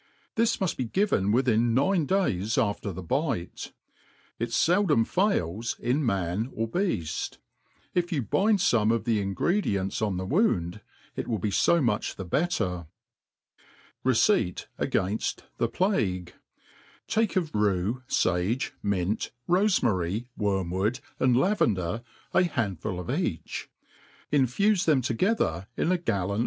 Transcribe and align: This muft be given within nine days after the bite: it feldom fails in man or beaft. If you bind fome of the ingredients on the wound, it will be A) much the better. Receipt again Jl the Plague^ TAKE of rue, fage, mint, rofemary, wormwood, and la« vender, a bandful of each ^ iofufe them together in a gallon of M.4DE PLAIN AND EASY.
This 0.33 0.57
muft 0.57 0.77
be 0.77 0.85
given 0.85 1.31
within 1.31 1.75
nine 1.75 2.07
days 2.07 2.57
after 2.57 2.91
the 2.91 3.03
bite: 3.03 3.71
it 4.39 4.49
feldom 4.49 5.05
fails 5.05 5.75
in 5.79 6.03
man 6.03 6.49
or 6.55 6.67
beaft. 6.67 7.37
If 7.93 8.11
you 8.11 8.23
bind 8.23 8.57
fome 8.57 8.91
of 8.91 9.03
the 9.03 9.21
ingredients 9.21 10.01
on 10.01 10.17
the 10.17 10.25
wound, 10.25 10.81
it 11.15 11.27
will 11.27 11.37
be 11.37 11.53
A) 11.67 11.81
much 11.83 12.15
the 12.15 12.25
better. 12.25 12.87
Receipt 14.03 14.67
again 14.79 15.19
Jl 15.19 15.41
the 15.59 15.69
Plague^ 15.69 16.29
TAKE 17.07 17.35
of 17.35 17.53
rue, 17.53 18.01
fage, 18.09 18.71
mint, 18.81 19.29
rofemary, 19.47 20.25
wormwood, 20.35 20.99
and 21.19 21.37
la« 21.37 21.53
vender, 21.53 22.01
a 22.33 22.41
bandful 22.41 22.99
of 22.99 23.11
each 23.11 23.69
^ 24.33 24.35
iofufe 24.41 24.83
them 24.85 25.03
together 25.03 25.67
in 25.77 25.91
a 25.91 25.97
gallon 25.99 25.99
of 25.99 25.99
M.4DE 25.99 26.07
PLAIN 26.25 26.31
AND 26.31 26.39
EASY. 26.39 26.39